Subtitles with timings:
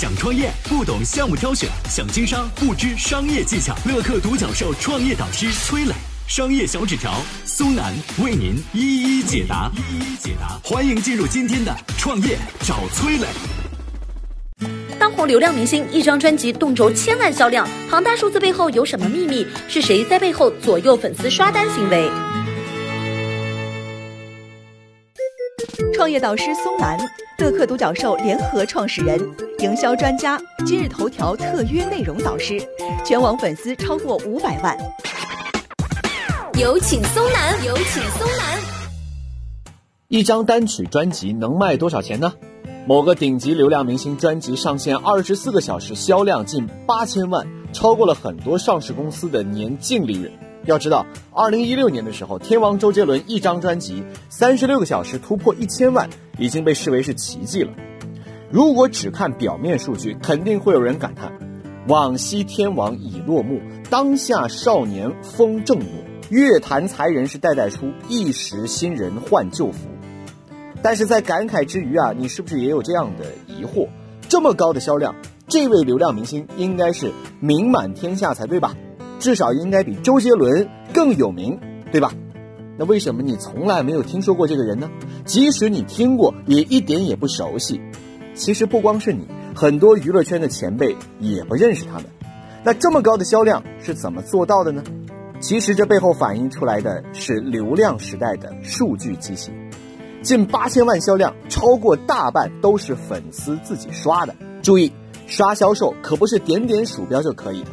[0.00, 3.76] 想创业不懂项目挑选，想经商不知商业技巧。
[3.84, 5.92] 乐客独角兽创业导师崔磊，
[6.26, 7.92] 商业小纸条苏南
[8.24, 9.70] 为您一一解答。
[9.76, 13.26] 一一解答，欢迎进入今天的创业找崔磊。
[14.98, 19.46] 当红流量明星一张专辑动辄千万销量，庞大数字背后有什么秘密？
[19.68, 22.10] 是谁在背后左右粉丝刷单行为？
[25.92, 26.98] 创业导师松南，
[27.36, 29.20] 乐客独角兽联合创始人，
[29.62, 32.58] 营销专家，今日头条特约内容导师，
[33.04, 34.74] 全网粉丝超过五百万。
[36.54, 38.58] 有请松南，有请松南。
[40.08, 42.32] 一张单曲专辑能卖多少钱呢？
[42.86, 50.32] 某个顶级流量明星专辑上线二十四个小时，销量近八千万，超过了很多上市公司的年净利润。
[50.64, 51.04] 要知道，
[51.34, 57.70] 二零一六年的时候，天王周杰伦一张专辑三十六个小时突破一千万，已经被视为是奇迹了。
[58.50, 61.32] 如果只看表面数据，肯定会有人感叹：
[61.86, 65.86] 往昔天王已落幕，当下少年风正浓，
[66.30, 69.88] 乐坛才人是代代出，一时新人换旧符。
[70.82, 73.88] 但是在感慨之余啊，你是不是也有这样的疑惑？
[74.28, 75.14] 这么高的销量，
[75.46, 78.74] 这位流量明星应该是名满天下才对吧？
[79.20, 81.56] 至少应该比周杰伦更有名，
[81.92, 82.12] 对吧？
[82.76, 84.90] 那为什么你从来没有听说过这个人呢？
[85.24, 87.80] 即使你听过，也一点也不熟悉。
[88.40, 92.06] 其实不光是你，很多娱乐圈的前辈也不认识他们。
[92.64, 94.82] 那这么高的销量是怎么做到的呢？
[95.40, 99.52] 其实这背后反映出来的是流量时代的数据机器。
[100.22, 104.34] 近八千万销量，超过大半都是粉丝自己刷的。
[104.62, 104.90] 注意，
[105.26, 107.68] 刷销售可不是点点鼠标就可以的，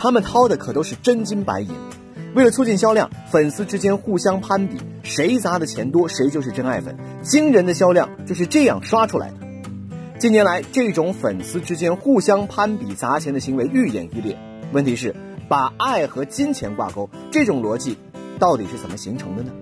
[0.00, 1.70] 他们掏的可都是真金白银。
[2.34, 6.96] 为了促进销量，粉丝之间互相攀比，谁砸的钱多，谁就是真爱粉。
[7.22, 9.46] 惊人的销量就是这样刷出来的。
[10.18, 14.36] 近年来，这种粉丝之间互相攀比砸钱的行为愈演愈烈。
[14.72, 15.14] 问题是，
[15.48, 17.96] 把爱和金钱挂钩，这种逻辑
[18.36, 19.52] 到底是怎么形成的呢？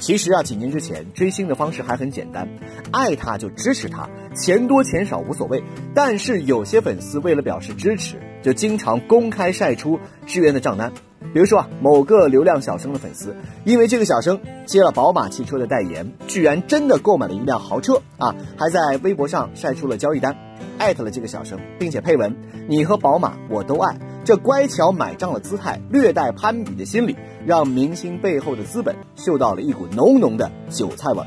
[0.00, 2.48] 其实啊，几年之前追星的方式还很简单，
[2.90, 5.62] 爱他就支持他，钱多钱少无所谓。
[5.94, 10.90] 但是有些粉丝为了表示支持，就经常公开晒出支援的账单。
[11.32, 20.36] 比如说啊，某个流量小生的粉丝，因为这个小生接了宝马汽车的代言，居然真的购买了一辆豪车啊，还在微博上晒出了交易单，
[20.78, 22.34] 艾特了这个小生，并且配文
[22.68, 31.22] ：“你和宝马我都爱。”这乖巧买账的姿态，略带攀比的心理，让明星背后的资本嗅到了一股浓浓的韭菜味。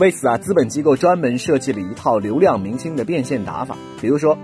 [0.00, 4.36] 为此啊，资本机构专门设计了一套流量明星的变现打法，比如说，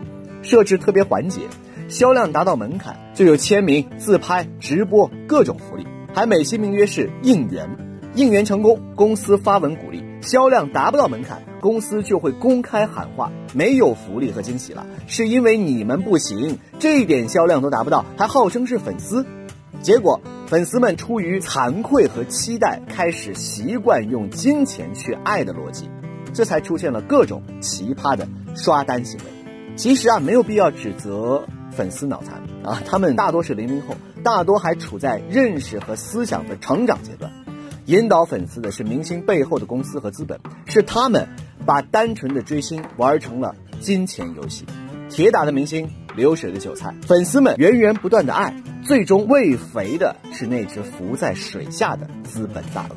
[0.43, 1.41] 设置特别环节，
[1.91, 5.85] 销量达到门槛就有签名、自拍、直播各种福利，
[6.15, 7.69] 还美其名曰是应援，
[8.15, 10.01] 应援成功，公司发文鼓励。
[10.21, 19.27] 销量达不到门槛，公司就会公开喊话，没有福利和惊喜了，是因为你们不行，这一点销量都达不到，还号称是粉丝。
[19.83, 25.91] 结果粉丝们出于惭愧和期待，开始习惯用金钱去爱的逻辑，
[26.33, 29.25] 这才出现了各种奇葩的刷单行为。
[29.75, 31.43] 其实啊，没有必要指责
[31.81, 37.33] 粉丝脑残啊，他们大多是零零后，大多还处在认识和思想的成长阶段。
[37.87, 41.27] 引导粉丝的是明星背后的公司和资本，是他们
[41.65, 44.67] 把单纯的追星玩成了金钱游戏。
[45.09, 48.55] 铁打的明星，流水的韭菜，粉丝们源源不断的爱，
[48.85, 52.97] 最终喂肥的是那只浮在水下的资本大鳄。